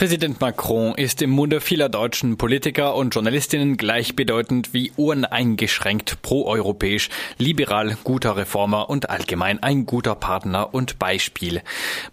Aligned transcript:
Präsident 0.00 0.40
Macron 0.40 0.94
ist 0.94 1.20
im 1.20 1.28
Munde 1.28 1.60
vieler 1.60 1.90
deutschen 1.90 2.38
Politiker 2.38 2.94
und 2.94 3.14
Journalistinnen 3.14 3.76
gleichbedeutend 3.76 4.72
wie 4.72 4.92
uneingeschränkt 4.96 6.22
proeuropäisch, 6.22 7.10
liberal, 7.36 7.98
guter 8.02 8.34
Reformer 8.34 8.88
und 8.88 9.10
allgemein 9.10 9.62
ein 9.62 9.84
guter 9.84 10.14
Partner 10.14 10.72
und 10.72 10.98
Beispiel. 10.98 11.60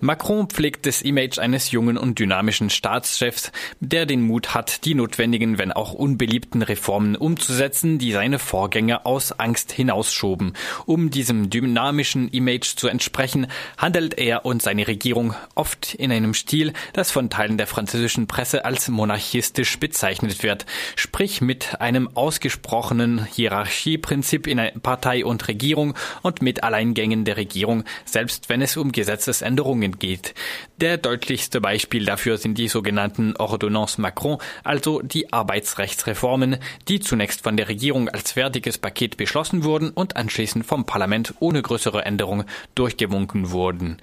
Macron 0.02 0.50
pflegt 0.50 0.86
das 0.86 1.02
Image 1.02 1.40
eines 1.40 1.72
jungen 1.72 1.98
und 1.98 2.20
dynamischen 2.20 2.70
Staatschefs, 2.70 3.54
der 3.80 4.06
den 4.06 4.22
Mut 4.22 4.54
hat, 4.54 4.84
die 4.84 4.94
notwendigen, 4.94 5.58
wenn 5.58 5.72
auch 5.72 5.94
unbeliebten 5.94 6.64
Reformen 6.64 7.16
umzusetzen, 7.16 8.00
die 8.00 8.12
seine 8.12 8.38
Vorgänger 8.38 9.06
aus 9.06 9.32
Angst 9.32 9.72
hinausschoben. 9.72 10.58
Um 10.86 11.10
diesem 11.10 11.50
dynamischen 11.50 12.28
Image 12.28 12.76
zu 12.76 12.90
entsprechen, 12.90 13.48
handelt 13.78 14.18
er 14.18 14.44
und 14.46 14.62
seine 14.62 14.90
Regierung 14.90 15.36
oft 15.56 15.94
in 15.94 16.12
einem 16.12 16.34
Stil, 16.34 16.74
das 16.92 17.12
von 17.12 17.30
Teilen 17.30 17.58
der 17.58 17.77
französischen 17.78 18.26
Presse 18.26 18.66
als 18.66 18.88
monarchistisch 18.88 19.78
bezeichnet 19.78 20.42
wird, 20.42 20.66
sprich 20.96 21.42
mit 21.42 21.80
einem 21.80 22.10
ausgesprochenen 22.16 23.24
Hierarchieprinzip 23.26 24.48
in 24.48 24.60
Partei 24.82 25.24
und 25.24 25.48
Regierung 25.48 25.94
und 26.24 26.42
mit 26.42 26.64
Alleingängen 26.64 27.24
der 27.24 27.38
Regierung, 27.38 27.84
selbst 28.04 28.50
wenn 28.50 28.64
es 28.64 28.78
um 28.78 28.92
Gesetzesänderungen 28.92 30.00
geht. 30.00 30.34
Der 30.78 30.98
deutlichste 30.98 31.62
Beispiel 31.62 32.04
dafür 32.04 32.40
sind 32.40 32.58
die 32.58 32.68
sogenannten 32.68 33.36
Ordonnances 33.38 34.00
Macron, 34.00 34.40
also 34.64 35.04
die 35.04 35.32
Arbeitsrechtsreformen, 35.32 36.58
die 36.88 37.00
zunächst 37.00 37.44
von 37.44 37.58
der 37.58 37.68
Regierung 37.68 38.10
als 38.10 38.32
fertiges 38.32 38.80
Paket 38.80 39.18
beschlossen 39.18 39.64
wurden 39.64 39.92
und 39.92 40.18
anschließend 40.18 40.66
vom 40.66 40.88
Parlament 40.88 41.36
ohne 41.42 41.62
größere 41.62 42.04
Änderung 42.06 42.46
durchgewunken 42.74 43.52
wurden. 43.52 44.02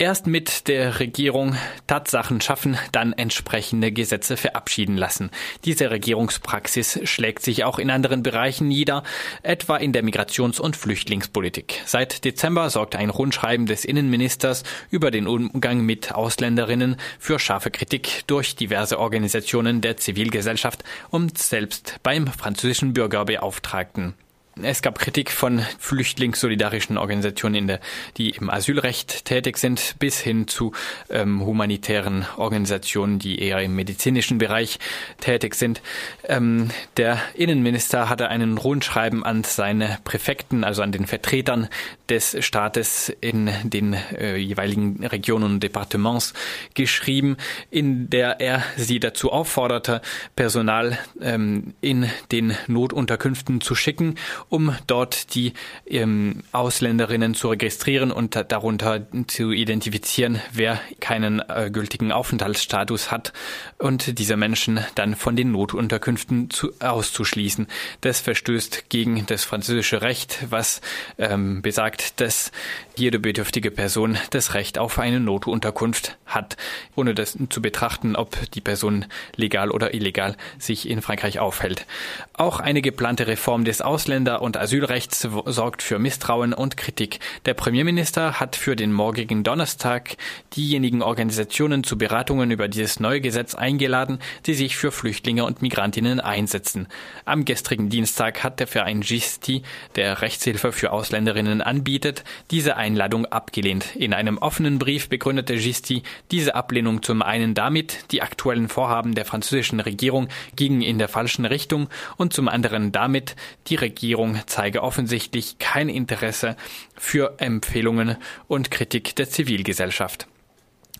Erst 0.00 0.28
mit 0.28 0.68
der 0.68 1.00
Regierung 1.00 1.56
Tatsachen 1.88 2.40
schaffen, 2.40 2.78
dann 2.92 3.12
entsprechende 3.14 3.90
Gesetze 3.90 4.36
verabschieden 4.36 4.96
lassen. 4.96 5.32
Diese 5.64 5.90
Regierungspraxis 5.90 7.00
schlägt 7.02 7.42
sich 7.42 7.64
auch 7.64 7.80
in 7.80 7.90
anderen 7.90 8.22
Bereichen 8.22 8.68
nieder, 8.68 9.02
etwa 9.42 9.76
in 9.76 9.92
der 9.92 10.04
Migrations- 10.04 10.60
und 10.60 10.76
Flüchtlingspolitik. 10.76 11.82
Seit 11.84 12.24
Dezember 12.24 12.70
sorgt 12.70 12.94
ein 12.94 13.10
Rundschreiben 13.10 13.66
des 13.66 13.84
Innenministers 13.84 14.62
über 14.92 15.10
den 15.10 15.26
Umgang 15.26 15.80
mit 15.80 16.14
Ausländerinnen 16.14 16.94
für 17.18 17.40
scharfe 17.40 17.72
Kritik 17.72 18.22
durch 18.28 18.54
diverse 18.54 19.00
Organisationen 19.00 19.80
der 19.80 19.96
Zivilgesellschaft 19.96 20.84
und 21.10 21.38
selbst 21.38 21.96
beim 22.04 22.28
französischen 22.28 22.92
Bürgerbeauftragten. 22.92 24.14
Es 24.62 24.82
gab 24.82 24.98
Kritik 24.98 25.30
von 25.30 25.60
flüchtlingssolidarischen 25.78 26.98
Organisationen, 26.98 27.54
in 27.54 27.66
der, 27.68 27.80
die 28.16 28.30
im 28.30 28.50
Asylrecht 28.50 29.24
tätig 29.24 29.56
sind, 29.56 29.94
bis 29.98 30.18
hin 30.18 30.48
zu 30.48 30.72
ähm, 31.10 31.44
humanitären 31.44 32.26
Organisationen, 32.36 33.18
die 33.18 33.40
eher 33.40 33.60
im 33.62 33.76
medizinischen 33.76 34.38
Bereich 34.38 34.78
tätig 35.20 35.54
sind. 35.54 35.80
Ähm, 36.24 36.70
der 36.96 37.20
Innenminister 37.34 38.08
hatte 38.08 38.28
einen 38.28 38.58
Rundschreiben 38.58 39.22
an 39.22 39.44
seine 39.44 39.98
Präfekten, 40.02 40.64
also 40.64 40.82
an 40.82 40.92
den 40.92 41.06
Vertretern 41.06 41.68
des 42.08 42.36
Staates 42.44 43.14
in 43.20 43.50
den 43.62 43.94
äh, 43.94 44.36
jeweiligen 44.36 45.04
Regionen 45.04 45.44
und 45.44 45.62
Departements 45.62 46.34
geschrieben, 46.74 47.36
in 47.70 48.10
der 48.10 48.40
er 48.40 48.64
sie 48.76 48.98
dazu 48.98 49.30
aufforderte, 49.30 50.00
Personal 50.34 50.98
ähm, 51.20 51.74
in 51.80 52.10
den 52.32 52.56
Notunterkünften 52.66 53.60
zu 53.60 53.74
schicken 53.74 54.16
um 54.48 54.74
dort 54.86 55.34
die 55.34 55.52
ähm, 55.86 56.42
Ausländerinnen 56.52 57.34
zu 57.34 57.48
registrieren 57.48 58.10
und 58.10 58.42
darunter 58.48 59.06
zu 59.26 59.52
identifizieren, 59.52 60.40
wer 60.52 60.80
keinen 61.00 61.40
äh, 61.48 61.70
gültigen 61.72 62.12
Aufenthaltsstatus 62.12 63.10
hat 63.10 63.32
und 63.78 64.18
diese 64.18 64.36
Menschen 64.36 64.80
dann 64.94 65.16
von 65.16 65.36
den 65.36 65.52
Notunterkünften 65.52 66.50
zu, 66.50 66.72
auszuschließen. 66.80 67.66
Das 68.00 68.20
verstößt 68.20 68.88
gegen 68.88 69.26
das 69.26 69.44
französische 69.44 70.02
Recht, 70.02 70.38
was 70.50 70.80
ähm, 71.18 71.62
besagt, 71.62 72.20
dass 72.20 72.52
jede 72.96 73.18
bedürftige 73.18 73.70
Person 73.70 74.16
das 74.30 74.54
Recht 74.54 74.78
auf 74.78 74.98
eine 74.98 75.20
Notunterkunft 75.20 76.16
hat, 76.26 76.56
ohne 76.96 77.14
das 77.14 77.36
zu 77.50 77.62
betrachten, 77.62 78.16
ob 78.16 78.36
die 78.52 78.60
Person 78.60 79.06
legal 79.36 79.70
oder 79.70 79.94
illegal 79.94 80.36
sich 80.58 80.88
in 80.88 81.02
Frankreich 81.02 81.38
aufhält. 81.38 81.86
Auch 82.32 82.60
eine 82.60 82.82
geplante 82.82 83.26
Reform 83.26 83.64
des 83.64 83.82
Ausländer- 83.82 84.37
und 84.40 84.56
Asylrechts 84.56 85.28
sorgt 85.46 85.82
für 85.82 85.98
Misstrauen 85.98 86.52
und 86.52 86.76
Kritik. 86.76 87.20
Der 87.46 87.54
Premierminister 87.54 88.40
hat 88.40 88.56
für 88.56 88.76
den 88.76 88.92
morgigen 88.92 89.44
Donnerstag 89.44 90.16
diejenigen 90.56 91.02
Organisationen 91.02 91.84
zu 91.84 91.98
Beratungen 91.98 92.50
über 92.50 92.68
dieses 92.68 93.00
neue 93.00 93.20
Gesetz 93.20 93.54
eingeladen, 93.54 94.18
die 94.46 94.54
sich 94.54 94.76
für 94.76 94.92
Flüchtlinge 94.92 95.44
und 95.44 95.62
Migrantinnen 95.62 96.20
einsetzen. 96.20 96.88
Am 97.24 97.44
gestrigen 97.44 97.88
Dienstag 97.88 98.42
hat 98.44 98.60
der 98.60 98.66
Verein 98.66 99.00
Gisti, 99.00 99.62
der 99.96 100.22
Rechtshilfe 100.22 100.72
für 100.72 100.92
Ausländerinnen 100.92 101.62
anbietet, 101.62 102.24
diese 102.50 102.76
Einladung 102.76 103.26
abgelehnt. 103.26 103.96
In 103.96 104.14
einem 104.14 104.38
offenen 104.38 104.78
Brief 104.78 105.08
begründete 105.08 105.56
Gisti 105.56 106.02
diese 106.30 106.54
Ablehnung 106.54 107.02
zum 107.02 107.22
einen 107.22 107.54
damit, 107.54 108.10
die 108.10 108.22
aktuellen 108.22 108.68
Vorhaben 108.68 109.14
der 109.14 109.24
französischen 109.24 109.80
Regierung 109.80 110.28
gingen 110.56 110.82
in 110.82 110.98
der 110.98 111.08
falschen 111.08 111.44
Richtung 111.44 111.88
und 112.16 112.32
zum 112.32 112.48
anderen 112.48 112.92
damit, 112.92 113.36
die 113.68 113.76
Regierung 113.76 114.27
Regierung 114.28 114.42
zeige 114.46 114.82
offensichtlich 114.82 115.58
kein 115.58 115.88
Interesse 115.88 116.56
für 116.96 117.34
Empfehlungen 117.38 118.16
und 118.46 118.70
Kritik 118.70 119.16
der 119.16 119.28
Zivilgesellschaft. 119.28 120.26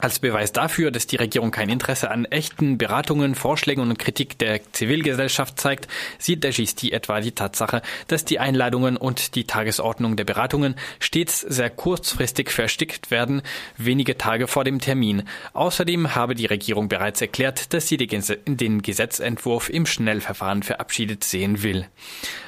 Als 0.00 0.20
Beweis 0.20 0.52
dafür, 0.52 0.92
dass 0.92 1.08
die 1.08 1.16
Regierung 1.16 1.50
kein 1.50 1.68
Interesse 1.68 2.12
an 2.12 2.24
echten 2.24 2.78
Beratungen, 2.78 3.34
Vorschlägen 3.34 3.80
und 3.80 3.98
Kritik 3.98 4.38
der 4.38 4.60
Zivilgesellschaft 4.72 5.58
zeigt, 5.58 5.88
sieht 6.18 6.44
der 6.44 6.52
Gisti 6.52 6.92
etwa 6.92 7.20
die 7.20 7.32
Tatsache, 7.32 7.82
dass 8.06 8.24
die 8.24 8.38
Einladungen 8.38 8.96
und 8.96 9.34
die 9.34 9.42
Tagesordnung 9.42 10.14
der 10.14 10.22
Beratungen 10.22 10.76
stets 11.00 11.40
sehr 11.40 11.68
kurzfristig 11.68 12.50
verstickt 12.50 13.10
werden, 13.10 13.42
wenige 13.76 14.16
Tage 14.16 14.46
vor 14.46 14.62
dem 14.62 14.80
Termin. 14.80 15.24
Außerdem 15.52 16.14
habe 16.14 16.36
die 16.36 16.46
Regierung 16.46 16.88
bereits 16.88 17.20
erklärt, 17.20 17.74
dass 17.74 17.88
sie 17.88 17.96
den 17.96 18.82
Gesetzentwurf 18.82 19.68
im 19.68 19.84
Schnellverfahren 19.84 20.62
verabschiedet 20.62 21.24
sehen 21.24 21.64
will. 21.64 21.88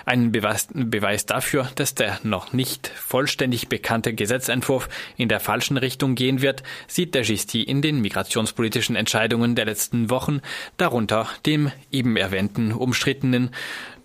Ein 0.07 0.31
Beweis, 0.31 0.69
Beweis 0.73 1.27
dafür, 1.27 1.69
dass 1.75 1.97
der 1.97 2.21
noch 2.23 2.53
nicht 2.53 2.89
vollständig 2.89 3.69
bekannte 3.69 4.15
Gesetzentwurf 4.15 4.89
in 5.17 5.29
der 5.29 5.41
falschen 5.41 5.77
Richtung 5.77 6.15
gehen 6.15 6.43
wird, 6.43 6.63
sieht 6.87 7.15
der 7.15 7.23
Gisti 7.23 7.40
Amnesty 7.41 7.63
in 7.63 7.81
den 7.81 8.03
migrationspolitischen 8.03 8.97
Entscheidungen 8.97 9.55
der 9.55 9.65
letzten 9.65 10.11
Wochen, 10.11 10.43
darunter 10.77 11.27
dem 11.47 11.73
eben 11.91 12.19
erwähnten 12.19 12.73
umstrittenen 12.73 13.51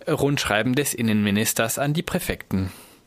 Rundschreiben 0.08 0.74
des 0.74 0.94
Innenministers 0.94 1.78
an 1.78 1.92
die 1.92 2.02
Präfekten. 2.02 2.70